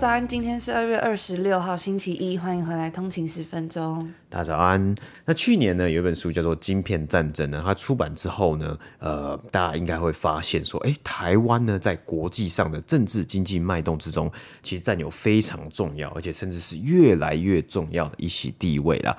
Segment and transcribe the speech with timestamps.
[0.00, 4.10] 早安，今天是二月二十六号，星期一，欢迎回来通勤十分钟。
[4.30, 4.94] 大家早安。
[5.26, 14.32] 那去年呢，有一本书叫做《晶片战争》呢，它出版之后呢，呃，大家应该会发现说，哎，台湾呢，在国际上的政治经济脉动之中，
[14.62, 19.14] 其实占有非常重要，而且甚至是越来越重要的一席地位啦。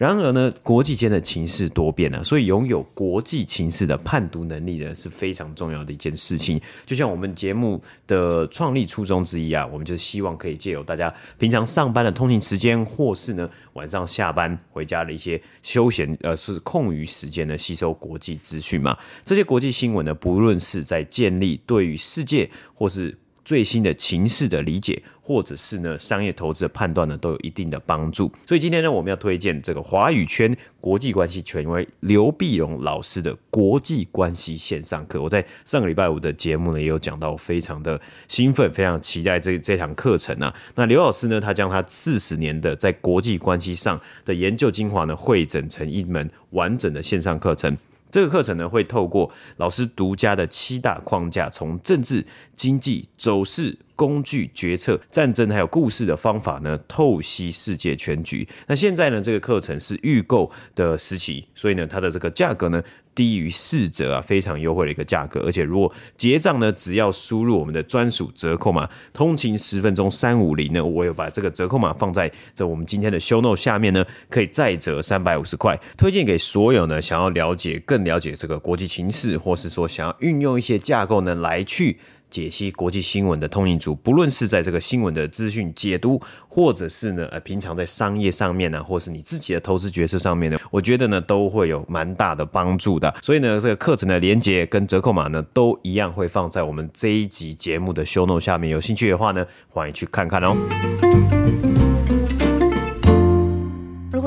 [0.00, 6.58] 然而呢，国际间的情势多变啊，所以拥有国际情势的判读能力呢，是非常重要的一件事情。
[6.86, 18.96] 就像我们节目的创立初衷之一啊，我们就希望可以借由大家平常上班的通勤时间，或是呢晚上下班回家的一些休闲呃是空余时间呢，吸收国际资讯嘛。
[19.22, 23.14] 这些国际新闻呢，不论是在建立对于世界或是
[23.50, 28.30] 最新的情势的理解，或者是呢商业投资的判断呢，都有一定的帮助。
[28.46, 35.20] 所以今天呢，我们要推荐这个华语圈国际关系权威刘碧荣老师的国际关系线上课。
[35.20, 40.54] 我在上个礼拜五的节目呢，也有讲到，非常的兴奋，非常期待这这堂课程啊。
[40.76, 47.76] 那刘老师呢，他将他四十年的在国际关系上的研究精华呢，汇整成一门完整的线上课程。
[48.10, 58.48] 这个课程呢，会透过老师独家的七大框架，从政治、经济、走势、工具、决策、战争还有故事的方法呢，透析世界全局。
[58.66, 62.82] 那现在呢，这个课程是预购的时期，所以呢，它的这个价格呢，
[63.14, 81.98] 低于四折啊，非常优惠的一个价格，而且如果结账呢，只要输入我们的专属折扣码“通勤十分钟三五零”呢，我有把这个折扣码放在这我们今天的 show note 下面呢，可以再折三百五十块，推荐给所有呢想要了解、更了解这个国际情势，或是说想要运用一些架构呢来去。
[82.30, 93.12] 解析国际新闻的通讯组，不论是在这个新闻的资讯解读，或者是呢，呃，平常在商业上面呢，或是你自己的投资决策上面呢，我觉得呢，都会有蛮大的帮助的。
[93.20, 98.70] 所以呢，这个课程的连接跟折扣码呢，都一样会放在我们这一集节目的 show note 下面。
[98.70, 101.69] 有兴趣的话呢，欢迎去看看哦。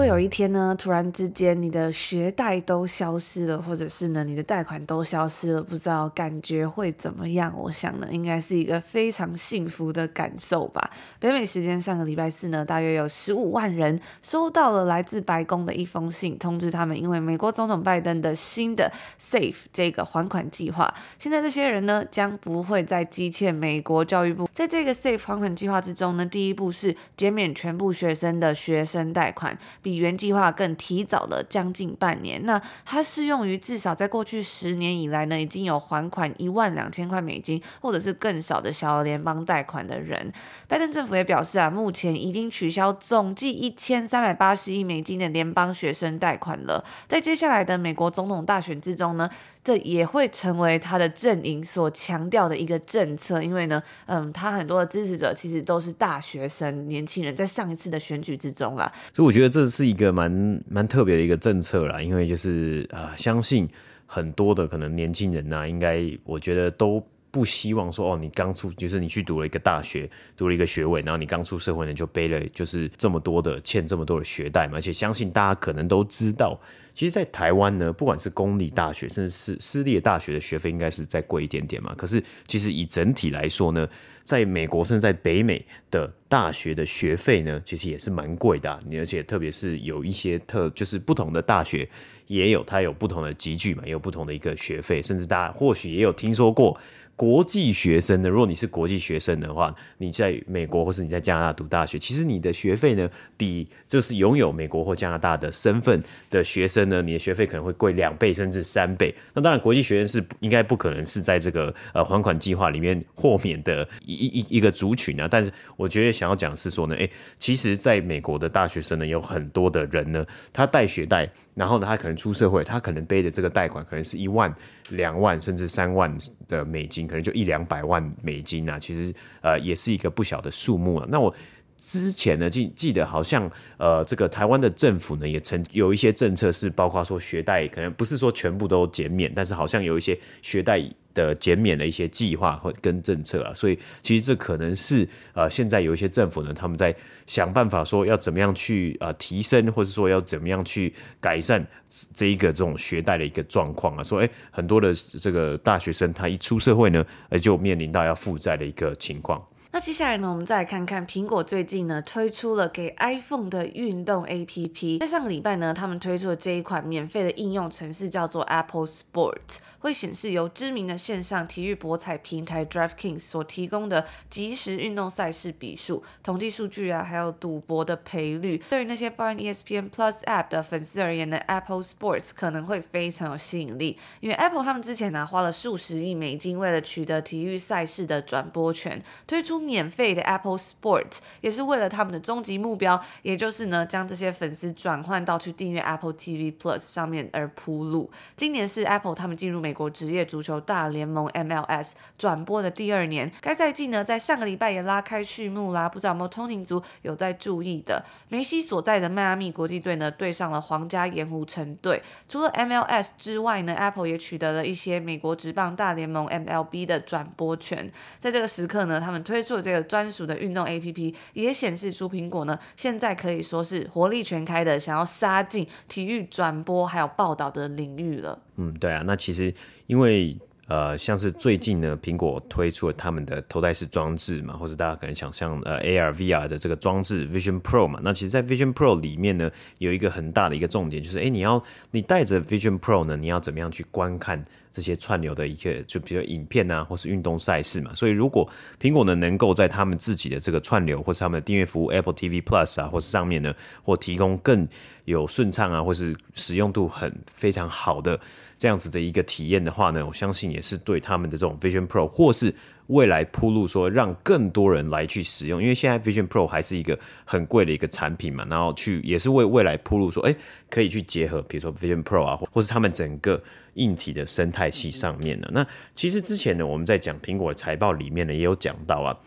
[0.04, 7.54] 会有一天呢，突然之间你的学贷都消失了，或者是呢你的贷款都消失了，不知道感觉会怎么样？
[7.56, 10.92] 我想呢，应该是一个非常幸福的感受吧。
[11.22, 24.50] 北美时间上个礼拜四呢，大约有十五万人收到了来自白宫的一封信，通知他们，因为美国总统拜登的新的 SAFE 这个还款计划，现在这些人呢将不会再积欠美国教育部。
[24.52, 40.32] 在这个 SAFE 还款计划之中呢，第一步是减免全部学生的学生贷款，比原计划更提早了将近半年，那它适用于至少在过去十年以来呢，已经有还款一万两千块美金或者是更少的小额联邦贷款的人。
[40.68, 46.84] 拜登政府也表示啊，目前已经取消总计一千三百八十亿美金的联邦学生贷款了。
[47.08, 49.30] 在接下来的美国总统大选之中呢，
[49.64, 63.70] 这也会成为他的阵营所强调的一个政策，因为呢，嗯，他很多的支持者其实都是大学生、年轻人，在上一次的选举之中啦，所以我觉得这是一个蛮蛮特别的一个政策啦，因为就是啊、相信
[64.06, 67.02] 很多的可能年轻人呐、应该我觉得都
[67.32, 76.60] 不希望说哦，你刚出就是你去读了一个大学，读了一个学位，然后你刚出社会呢就背了就是这么多的欠这么多的学贷嘛，而且相信大家可能都知道。
[76.94, 81.94] 其实，在台湾呢，不管是公立大学，甚至是私立的大学的学费，应该是再贵一点点嘛。
[81.96, 83.88] 可是，其实以整体来说呢，
[84.24, 88.80] 在美国甚至在北美的大学的学费呢，其实也是蛮贵的啊。
[88.92, 91.90] 而且，特别是有一些特，就是不同的大学
[92.28, 96.80] 也有它有不同的集聚嘛，也有不同的一个学费，甚至大家或许也有听说过。
[97.16, 109.14] 国际学生呢，如果你是国际学生的话，你在美国或是你在加拿大读大学，其实你的学费呢，比就是拥有美国或加拿大的身份的学生呢，你的学费可能会贵两倍甚至三倍。
[109.34, 115.28] 那当然，国际学生是应该不可能是在这个呃还款计划里面豁免的一一一个族群啊。
[115.30, 124.54] 但是，我觉得想要讲是说呢，诶，其实在美国的大学生呢，有很多的人呢，他带学贷，然后呢，他可能出社会，他可能背的这个贷款可能是一万。
[124.90, 126.14] 两万甚至三万
[126.46, 131.08] 的美金，可能就一两百万美金啊，其实呃也是一个不小的数目了。
[131.10, 131.34] 那我
[131.76, 140.80] 之前呢，记记得好像呃，这个台湾的政府呢，也曾有一些政策是包括说学贷，可能不是说全部都减免，但是好像有一些学贷
[141.14, 146.96] 的减免的一些计划或跟政策啊，所以其实这可能是呃，现在有一些政府呢，他们在
[147.26, 151.66] 想办法说要怎么样去呃提升，或者说要怎么样去改善
[152.14, 159.44] 这一个这种学贷的一个状况啊，说哎，很多的这个大学生他一出社会呢，呃，就面临到要负债的一个情况。
[159.76, 165.00] 那接下来呢，我们再来看看苹果最近呢推出了给 iPhone 的运动 APP。
[165.00, 178.62] 在上个礼拜呢，他们推出了这一款免费的应用程式，叫做 Apple Sport，会显示由知名的线上体育博彩平台 DraftKings 所提供的即时运动赛事比数、统计数据啊，还有赌博的赔率。
[178.70, 189.63] 对于那些抱怨 ESPN Plus App 的粉丝而言呢，Apple Sports 可能会非常有吸引力，因为 Apple 他们之前呢花了数十亿美金，为了取得体育赛事的转播权，推出。
[189.64, 198.12] 免费的 Apple Sport 也是为了他们的终极目标，也就是呢将这些粉丝转换到去订阅 Apple TV Plus 上面而铺路。
[198.36, 205.88] 今年是 Apple 他们进入美国职业足球大联盟 MLS 转播的第二年，该赛季呢在上个礼拜也拉开序幕啦。
[205.88, 208.04] 不知道有没有通勤族有在注意的？
[208.28, 212.04] 梅西所在的迈阿密国际队呢对上了皇家盐湖城队。
[212.28, 217.90] 除了 MLS 之外呢，Apple 也取得了一些美国职棒大联盟 MLB 的转播权。
[218.20, 219.53] 在这个时刻呢，他们推出。
[219.54, 228.42] 做这个专属的运动 APP 也显示出苹果呢，现在可以说是活力全开的，想要杀进体育转播还有报道的领域了。
[228.56, 229.54] 嗯，对啊，那其实
[229.86, 230.36] 因为
[230.68, 244.42] 呃，像是最近呢，苹果推出了他们的头戴式装置嘛，或者大家可能想象呃 AR VR 的这个装置 Vision Pro 嘛，那其实，在 Vision Pro 里面呢，有一个很大的一个重点，就是哎，你要你带着 Vision Pro 呢，你要怎么样去观看？
[244.74, 248.46] 这些串流的一个，就比如影片啊，或是运动赛事嘛，所以如果
[248.82, 253.54] 苹果呢能够在他们自己的这个串流，或是他们的订阅服务 Apple TV Plus 啊，或是上面呢，
[253.84, 254.68] 或提供更
[255.06, 258.20] 有顺畅啊，或是使用度很非常好的
[258.58, 262.54] 这样子的一个体验的话呢，我相信也是对他们的这种 Vision Pro 或是。
[262.88, 270.36] 未来铺路说让更多人来去使用，因为现在 Vision Pro 还是一个很贵的一个产品嘛，然后去也是为未来铺路说，哎，
[270.70, 273.42] 可以去结合，比如说 Vision Pro 啊，或是他们整个
[273.76, 275.50] 硬体的生态系上面的。
[275.54, 279.18] 那其实之前呢，我们在讲苹果的财报里面呢，也有讲到啊。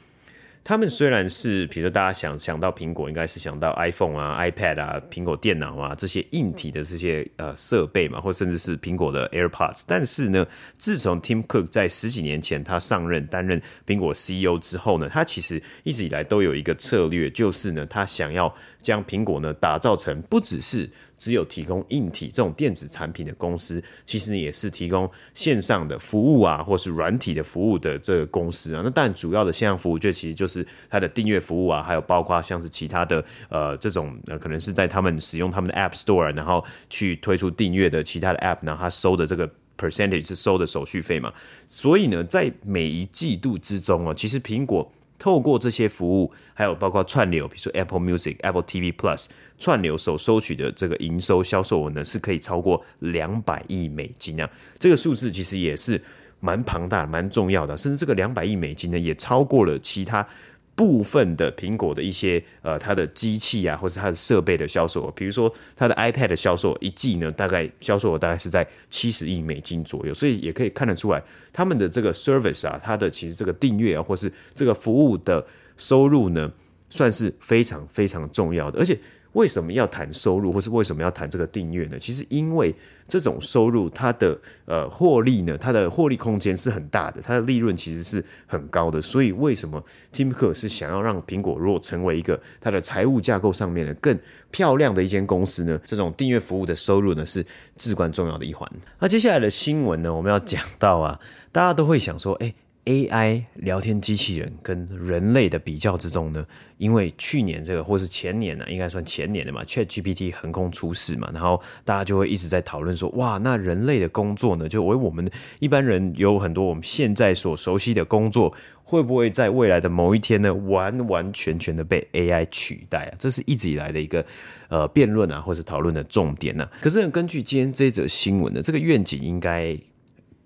[0.68, 9.82] 他们虽然是，比如说大家想想到苹果，应该是想到 iPhone 啊、iPad 啊、苹果电脑啊这些硬体的这些呃设备嘛，或甚至是苹果的 AirPods。
[9.86, 10.44] 但是呢，
[10.76, 18.52] 自从 Tim Cook 在十几年前他上任担任苹果 CEO 之后呢，他其实一直以来都有一个策略，就是呢，他想要
[18.82, 28.82] 将苹果呢打造成不只是只有提供硬体这种电子产品的公司，其实也是提供线上的服务啊，或是软体的服务的这个公司啊。
[28.84, 41.32] 那但主要的线上服务就其实就是它的订阅服务啊，还有包括像是其他的呃这种可能是在他们使用他们的 App Store，然后去推出订阅的其他的 App，然后他收的这个 percentage 是收的手续费嘛。
[41.66, 44.92] 所以呢，在每一季度之中啊，其实苹果。
[45.18, 49.26] 透过这些服务，还有包括串流，比如说 Apple Music、Apple TV Plus
[49.58, 54.50] 串流所收取的这个营收销售额呢，是可以超过两百亿美金啊！
[54.78, 56.00] 这个数字其实也是
[56.40, 60.26] 蛮庞大、蛮重要的，甚至这个两百亿美金呢，也超过了其他。
[60.76, 71.20] 部分的苹果的一些呃，它的机器啊，或是它的设备的销售额，比如说它的 iPad 的销售，一季呢，大概销售额大概是在七十亿美金左右，所以也可以看得出来，
[71.52, 75.44] 他们的这个 service 啊，它的其实这个订阅啊，或是这个服务的
[75.76, 76.52] 收入呢，
[76.90, 78.96] 算是非常非常重要的，而且。
[79.36, 81.98] 为什么要谈收入，或是为什么要谈这个订阅呢？
[81.98, 82.74] 其实因为
[83.06, 89.00] 这种收入，它的呃获利呢，它的获利空间是很大的，它的利润其实是很高的。
[89.02, 94.18] 所以为什么 Tim Cook 是想要让苹果如果成为一个它的财务架构上面的更
[94.50, 95.78] 漂亮的一间公司呢？
[95.84, 97.44] 这种订阅服务的收入呢，是
[97.76, 98.66] 至关重要的一环。
[98.98, 101.20] 那接下来的新闻呢，我们要讲到啊，
[101.52, 102.54] 大家都会想说，哎。
[102.86, 106.46] AI 聊天机器人跟人类的比较之中呢，
[106.78, 115.28] 因为去年这个或是前年呢、啊，应该算前年的嘛，ChatGPT 横空出世嘛，然后大家就会一直在讨论说，哇，那人类的工作呢，就为我们
[115.58, 123.16] 一般人有很多我们现在所熟悉的工作，会不会在未来的某一天呢，完完全全的被 AI 取代啊？
[123.18, 124.24] 这是一直以来的一个
[124.68, 126.70] 呃辩论啊，或是讨论的重点啊。
[126.80, 129.76] 可是根据今天这则新闻呢，这个愿景应该。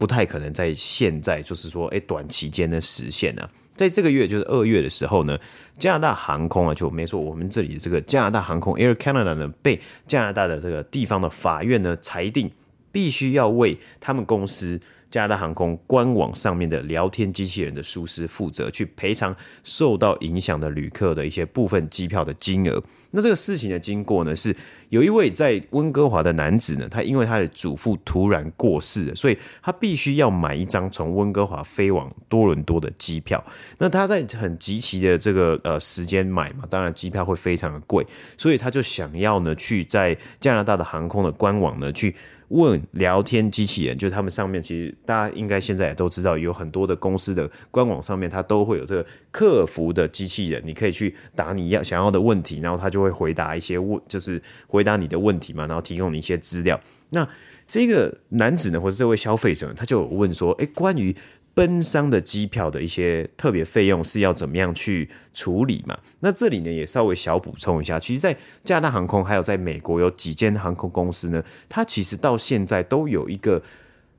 [0.00, 5.38] 不太可能在现在，就是说，哎，短期间的实现呢、在这个月，就是二月的时候呢，
[5.76, 12.50] 加拿大航空啊，就没错，我们这里这个加拿大航空 Air Canada 呢，被加拿大的这个地方的法院呢裁定，
[12.90, 14.80] 必须要为他们公司
[15.10, 22.82] 加拿大航空官网上面的聊天机器人的疏失负责，去赔偿受到影响的旅客的一些部分机票的金额。
[23.10, 24.56] 那这个事情的经过呢，是
[24.90, 33.42] 有一位在温哥华的男子呢，他因为他的祖父突然过世了，所以他必须要买一张从温哥华飞往多伦多的机票。
[33.78, 38.06] 那他在很急期的这个呃时间买嘛，当然机票会非常的贵，
[38.36, 42.14] 所以他就想要呢去在加拿大的航空的官网呢去。
[42.50, 56.80] 问聊天机器人，就是他们上面其实大家应该现在也都知道，有很多的公司的官网上面，它都会有这个客服的机器人，你可以去打你要想要的问题，然后他就会回答一些问，就是回回答你的问题嘛，然后提供你一些资料。
[57.10, 57.28] 那
[57.68, 61.14] 这个男子呢，或者这位消费者，他就有问说，诶，关于。
[61.52, 65.98] 奔丧的机票的一些特别费用是要怎么样去处理嘛？
[66.20, 68.34] 那这里呢也稍微小补充一下，其实，在
[68.64, 73.60] 加拿大航空还有在美国有几间航空公司呢，它其实到现在都有一个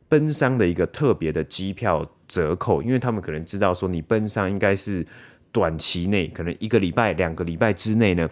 [0.10, 5.04] 奔丧的一个特别的机票折扣，因为他们可能知道说你奔丧应该是
[5.54, 8.30] 短期内，可能一个礼拜、两个礼拜之内呢。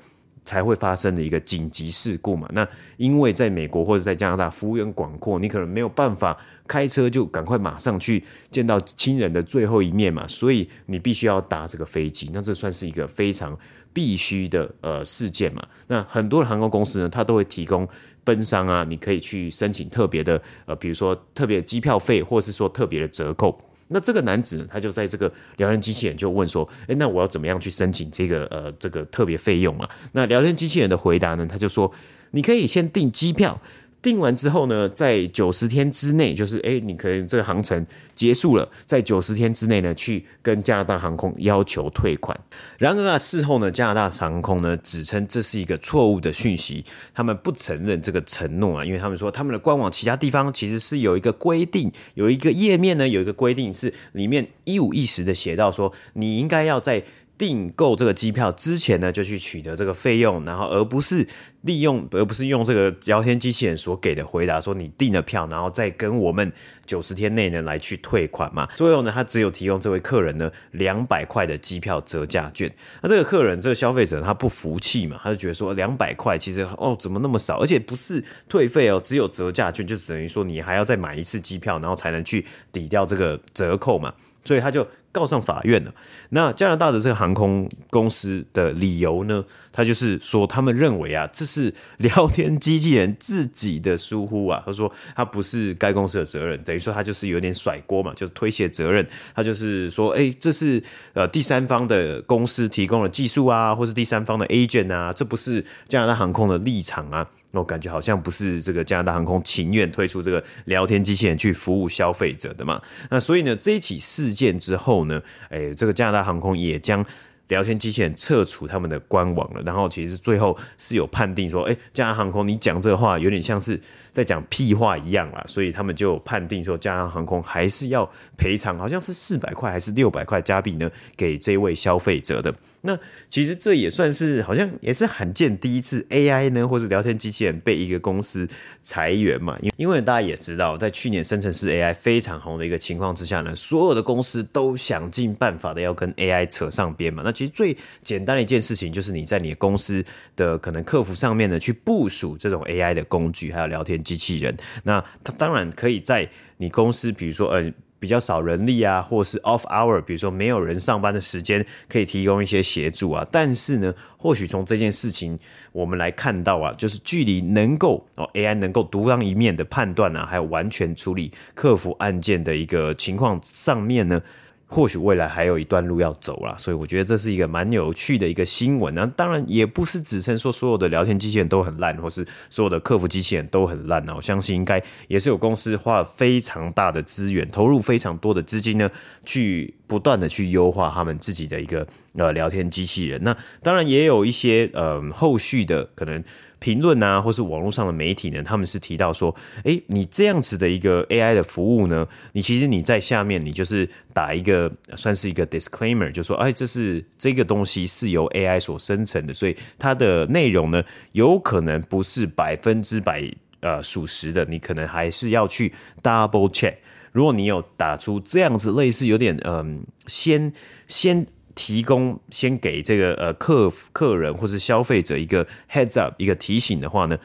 [0.50, 2.50] 才会发生的一个紧急事故嘛？
[2.53, 6.36] 那因为在美国或者在加拿大，幅员广阔，你可能没有办法
[6.68, 12.32] 开车就赶快马上去见到亲人的最后一面嘛，所以你必须要搭这个飞机。
[12.34, 13.56] 那这算是一个非常
[13.94, 15.63] 必须的呃事件嘛？
[15.86, 17.88] 那很多的航空公司呢，它都会提供
[18.24, 23.62] 奔丧啊，你可以去申请特别的呃，比如说特别机票费，或是说特别的折扣。
[23.89, 31.91] 那这个男子呢，他就在这个聊天机器人就问说：“诶，那我要怎么样去申请这个呃这个特别费用啊？”那聊天机器人的回答呢，他就说
[32.31, 33.60] ：“你可以先订机票。”
[34.01, 42.39] 订完之后呢，在九十天之内，就是哎，你可以这个航程结束了，在九十天之内呢，去跟加拿大航空要求退款。
[42.77, 57.03] 然而啊，事后呢，加拿大航空呢指称这是一个错误的讯息，他们不承认这个承诺啊，因为他们说他们的官网其他地方其实是有一个规定，有一个页面呢，有一个规定是里面一五一十的写到说，你应该要在。
[57.39, 61.25] 订购这个机票之前呢，就去取得这个费用，然后而不是
[61.62, 66.51] 利用，而不是用这个聊天机器人所给的回答说你订了票，然后再跟我们
[66.86, 68.66] 九十天内呢来去退款嘛。
[68.75, 72.72] 最后呢，他只有提供这位客人呢两百块的机票折价券。
[73.01, 84.13] 那这个客人，这个消费者他不服气嘛，他就觉得说两百块其实哦怎么那么少，而且不是退费哦，只有折价券，就等于说你还要再买一次机票，然后才能去抵掉这个折扣嘛。
[84.46, 85.94] 所以他就告上法院了。
[86.30, 89.44] 那加拿大的这个航空公司的理由呢？
[89.72, 94.62] 他就是说，他们认为啊，这是聊天机器人自己的疏忽啊。
[94.63, 99.06] 他说，他不是该公司的责任，等于说他就是有点甩锅嘛，就推卸责任。
[99.34, 100.82] 他就是说，哎，这是
[101.13, 107.27] 呃第三方的公司提供的技术啊，或是第三方的 agent 啊，这不是加拿大航空的立场啊。
[107.51, 112.79] 我感觉好像不是这个加拿大航空情愿推出这个聊天机器人去服务消费者的嘛。
[113.10, 117.03] 那所以呢，这一起事件之后呢，哎，这个加拿大航空也将。
[117.50, 123.79] 聊天机器人撤除他们的官网了，然后其实最后是有判定说，哎，加拿航空你讲这话有点像是
[124.12, 132.53] 在讲屁话一样啦，所以他们就判定说，加拿航空还是要赔偿，好像是四百块还是六百块加币呢，给这位消费者的。
[132.81, 138.48] 那其实这也算是好像也是罕见第一次 AI 呢，或是聊天机器人被一个公司
[138.83, 147.33] 裁员嘛，因因为大家也知道，在去年生成式 AI 非常红的一个情况之下呢，所有的公司都想尽办法的要跟 AI 扯上边嘛，那。
[147.39, 150.03] 其实最简单的一件事情，就是你在你的公司
[150.36, 154.53] 的可能客服上面呢，去部署这种 AI 的工具，还有聊天机器人。
[154.83, 163.27] 那它当然可以在你公司，比如说呃比较少人力啊，或是 off hour，比如说没有人上班的时间，可以提供一些协助啊。
[163.32, 165.38] 但是呢，或许从这件事情
[165.72, 174.22] 我们来看到啊，就是距离能够哦 AI 能够独当一面的判断啊，还有完全处理客服案件的一个情况上面呢。
[174.71, 178.93] 或许未来还有一段路要走啦，所以我觉得这是一个蛮有趣的一个新闻。
[178.93, 184.13] 那当然也不是指称说所有的聊天机器人都很烂，或是所有的客服机器人都很烂啊。
[184.15, 188.91] 我相信应该也是有公司花了非常大的资源，投入非常多的资金呢，
[189.25, 193.22] 去不断的去优化他们自己的一个呃聊天机器人。
[193.24, 196.24] 那当然也有一些呃后续的可能。
[196.62, 213.24] 评论啊，或是网络上的媒体呢，他们是提到说，诶，你这样子的一个 AI 的服务呢，你其实你在下面，你就是打一个算是一个 disclaimer，就说，哎，这是这个东西是由 AI 所生成的，所以它的内容呢，有可能不是百分之百
[213.62, 216.75] 呃属实的，你可能还是要去 double check。
[217.12, 220.54] 如果你有打出这样子类似有点嗯、先
[220.88, 221.28] 先。
[221.60, 227.20] 提供先给这个呃客客人或是消费者一个 heads up 一个提醒的话呢，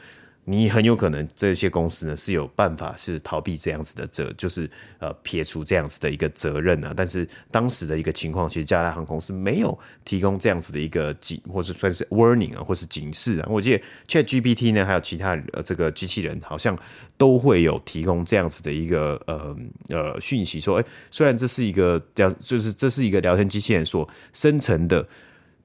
[0.47, 6.93] 你很有可能这些公司呢是有办法是逃避这样子的责，就是呃撇除这样子的一个责任啊。
[6.95, 13.47] 但是当时的一个情况，其实加拿大航空是没有提供这样子的一个警，或是算是 warning 啊，或是警示啊。
[13.49, 16.77] 我记得 ChatGPT 呢，还有其他呃这个机器人，好像
[17.17, 19.57] 都会有提供这样子的一个呃
[19.89, 25.07] 呃讯息，说，哎，虽然这是一个聊，就是这是一个聊天机器人所生成的。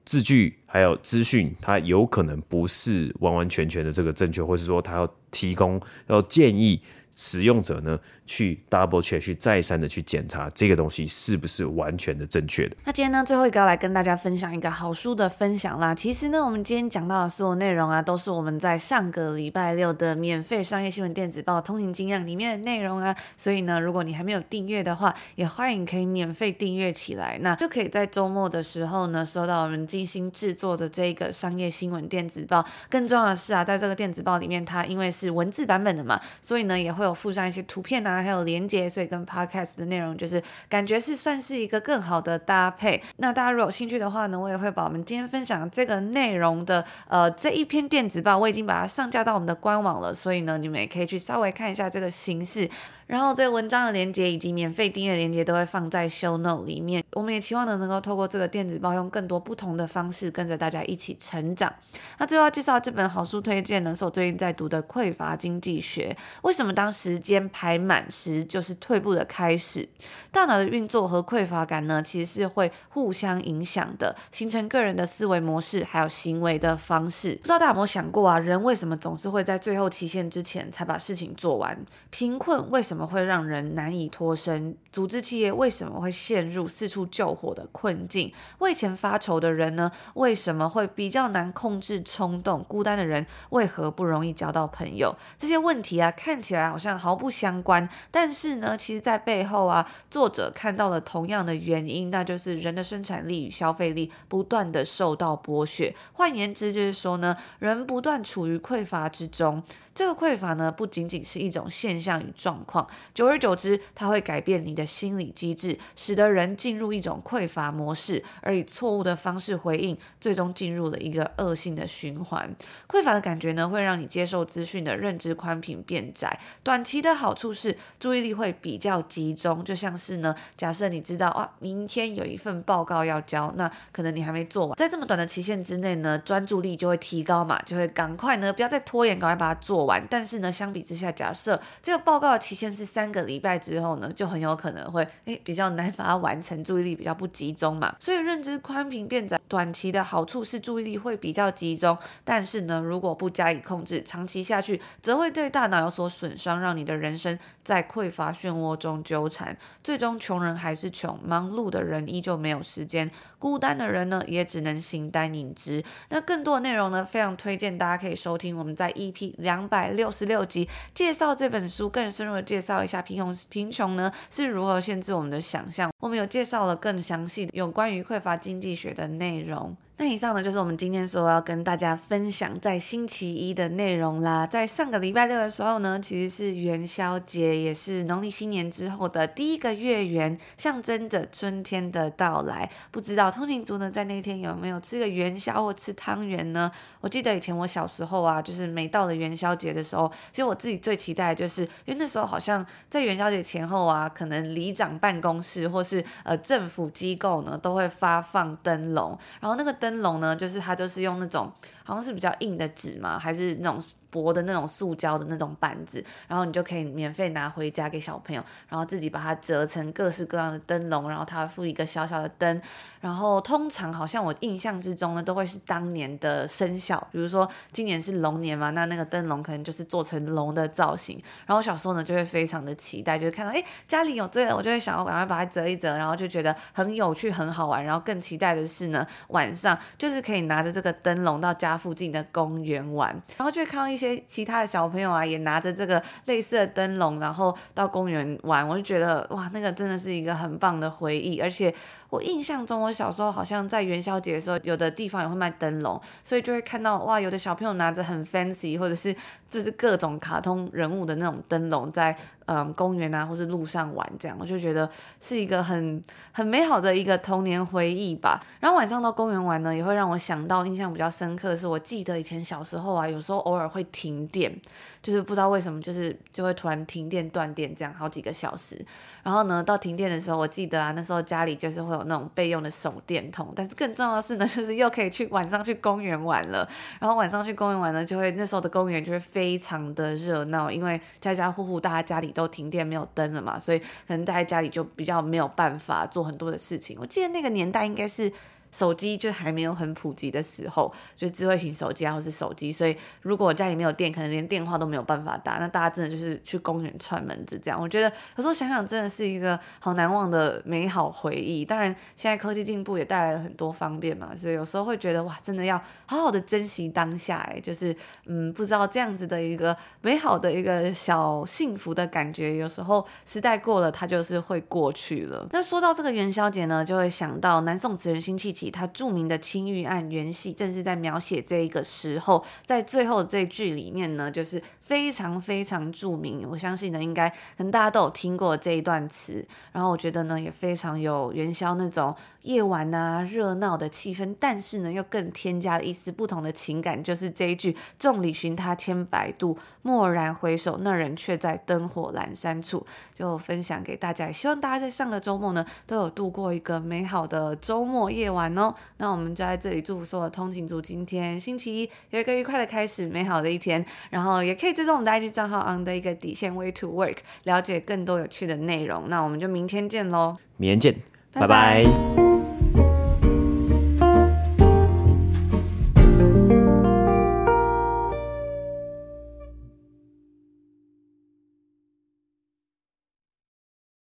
[0.05, 6.81] 字句还有资讯，它有可能不是完完全全的这个正确，或是说它要提供要建议
[7.15, 7.99] 使用者呢，
[8.31, 12.77] 去 double check，去再三的去检查这个东西是不是完全的正确的。
[12.85, 15.93] 那今天呢，最后一个要来跟大家分享一个好书的分享啦。
[15.93, 23.13] 其实呢，我们今天讲到的所有内容啊，都是我们在上个礼拜六的免费商业新闻电子报《通勤精酿》里面的内容啊。
[23.35, 32.65] 所以呢，如果你还没有订阅的话，也欢迎可以免费订阅起来，那就可以在周末的时候呢，收到我们精心制作的这个商业新闻电子报。
[32.89, 38.20] 更重要的是啊，在这个电子报里面，它因为是文字版本的嘛，所以呢，也会有附上一些图片啊。
[38.21, 43.01] 还有连接，所以跟 podcast 的内容就是感觉是算是一个更好的搭配。
[43.17, 52.69] 那大家如果有兴趣的话呢，我也会把我们今天分享这个内容的呃这一篇电子报，我已经把它上架到我们的官网了，所以呢，你们也可以去稍微看一下这个形式。
[53.11, 57.03] 然后这个文章的链接以及免费订阅链接都会放在 show note 里面。
[57.11, 61.73] 我们也期望呢能够透过这个电子报，用更多不同的方式跟着大家一起成长。
[62.19, 66.15] 那最后要介绍这本好书推荐呢，是我最近在读的《匮乏经济学》。
[66.43, 69.89] 为什么当时间排满时就是退步的开始？
[70.31, 77.35] 大脑的运作和匮乏感呢，其实是会互相影响的，形成个人的思维模式还有行为的方式。
[77.41, 81.77] 不知道大家有没有想过啊，人为什么总是会在最后期限之前才把事情做完？
[82.09, 84.75] 贫困为什么会让人难以脱身？
[84.91, 88.33] 组织企业为什么会陷入四处救火的困境？
[88.59, 89.91] 为钱发愁的人呢？
[90.15, 92.63] 为什么会比较难控制冲动？
[92.65, 95.15] 孤单的人为何不容易交到朋友？
[95.37, 105.95] 这些问题啊，看起来好像毫不相关，但是呢，其实，在背后啊，作者看到了同样的原因，那就是人的生产力与消费力不断的受到剥削。
[106.13, 109.63] 换言之，就是说呢，人不断处于匮乏之中。
[109.93, 122.55] 这个匮乏呢，不仅仅是一种现象与状况，久而久之，它会改变你的心理机制，使得人进入一种匮乏模式，而以错误的方式回应，最终进入了一个恶性的循环。
[122.87, 126.39] 匮乏的感觉呢，会让你接受资讯的认知宽频变窄。
[126.63, 140.01] 短期的好处是注意力会比较集中，就像是呢，假设你知道啊，明天有一份报告要交，那可能你还没做完，在这么短的期限之内呢，专注力就会提高嘛，就会赶快呢，不要再拖延，赶快把它做完。
[140.09, 147.95] 但是呢，相比之下，假设这个报告的期限是三个礼拜之后呢，就很有可能会诶比较难把它完成，注意力比较不集中嘛。
[147.99, 165.83] 所以认知宽频变窄，短期的好处是注意力会比较集中，但是呢，如果不加以控制，长期下去则会对大脑有所损伤，让你的人生在匮乏漩涡中纠缠，最终穷人还是穷，忙碌的人依旧没有时间，孤单的人呢也只能形单影只。
[166.09, 175.91] 那更多的内容呢，非常推荐大家可以收听我们在 EP 两百六十六集介绍这本书，更深入的介介绍一下贫穷贫穷呢是如何限制我们的想象。
[175.97, 179.75] 我们有介绍了更详细的有关于匮乏经济学的内容。
[180.01, 184.47] 那以上呢，就是我们今天所要跟大家分享在星期一的内容啦。
[184.47, 192.67] 在上个礼拜六的时候呢，其实是元宵节，也是农历新年之后的第一个月圆，象征着春天的到来。
[192.89, 196.71] 不知道通勤族呢，在那天有没有吃个元宵或吃汤圆呢？
[197.01, 209.90] 我记得以前我小时候啊，就是每到了元宵节的时候，其实我自己最期待的就是，因为那时候好像在元宵节前后啊，可能里长办公室或是呃政府机构呢，都会发放灯笼，然后那个灯。
[209.91, 211.51] 灯笼呢，就是它就是用那种
[211.83, 213.81] 好像是比较硬的纸嘛，还是那种。
[214.11, 222.61] 薄的那种塑胶的那种板子，然后你就可以免费拿回家给小朋友，然后自己把它折成各式各样的灯笼，然后它附一个小小的灯，
[222.99, 244.00] 然后通常好像我印象之中呢，都会是当年的生肖，比如说今年是龙年嘛，那那个灯笼可能就是做成龙的造型，然后我小时候呢就会非常的期待，就是看到哎家里有这个，我就会想要赶快把它折一折，然后就觉得很有趣很好玩，然后更期待的是呢晚上就是可以拿着这个灯笼到家附近的公园玩，然后就会看到一。
[244.07, 251.73] 些其他的小朋友啊，也拿着这个类似的灯笼，然后到公园玩，我就觉得哇，那个真的是一个很棒的回忆，而且。
[252.11, 259.15] 我印象中，我小时候好像在元宵节的时候，有的地方也会卖灯笼，所以就会看到哇，有的小朋友拿着很 fancy 或者是
[259.49, 262.15] 就是各种卡通人物的那种灯笼在。
[262.47, 264.89] 嗯，公园啊，或是路上玩这样，我就觉得
[265.21, 266.01] 是一个很
[266.33, 268.43] 很美好的一个童年回忆吧。
[268.59, 274.53] 然后晚上到公园玩呢，也会让我想到印象比较深刻的是，我记得以前小时候啊，有时候偶尔会停电，
[275.01, 278.83] 就是不知道为什么，就是就会突然停电断电这样好几个小时。
[279.23, 286.67] 然后呢，到停电的时候，我记得啊，那时候家里就是会有那种备用的手电筒，但是更重要的是呢，就是又可以去晚上去公园玩了。
[286.99, 292.51] 然后晚上去公园玩呢，就会那时候的公园就会非常的热闹，因为家家户户大家家里都。
[292.51, 296.97] 停电没有灯了嘛，所以可能大家家里就比较没有办法做很多的事情。
[296.99, 298.29] 我记得那个年代应该是。
[298.71, 305.53] 手机就还没有很普及的时候，就智慧型手机啊，或是手机，所以如果家里没有电，可能连电话都没有办法打。
[305.59, 307.79] 那大家真的就是去公园串门子这样。
[307.79, 311.65] 我觉得有时候想想，真的是一个好难忘的美好回忆。
[311.65, 317.39] 当然，现在科技进步也带来了很多方便嘛，所以有时候会觉得哇，真的要好好的珍惜当下。
[317.39, 317.93] 哎，就是
[318.27, 325.45] 嗯，不知道这样子的一个美好的一个小幸福的感觉，有时候时代过了，它就是会过去了。
[325.51, 328.60] 那说到这个元宵节呢，就会想到南宋词人辛弃疾。
[328.69, 334.61] 他著名的《青玉案》原戏，正是在描写这一个时候，在最后这句里面呢，就是。
[334.91, 339.47] 非常非常著名，我相信呢，应该可能大家都有听过这一段词。
[339.71, 352.85] 然后我觉得呢，也非常有元宵那种夜晚啊热闹的气氛，但是呢，又更添加了一丝不同的情感，就是这一句“众里寻他千百度，蓦然回首，那人却在灯火阑珊处”。
[353.15, 358.75] 就分享给大家，希望大家在上个周末呢，都有度过一个美好的周末夜晚哦。
[358.97, 363.85] 那我们就在这里祝福所有通勤族，今天星期一有一个愉快的开始，美好的一天。
[364.09, 364.80] 然后也可以。
[364.83, 369.09] 这种 IG 账号 on 的一个底线 way to work，了解更多有趣的内容。
[369.09, 370.37] 那我们就明天见喽！
[370.57, 370.95] 明天见，
[371.33, 371.83] 拜拜。
[371.83, 372.30] 拜拜。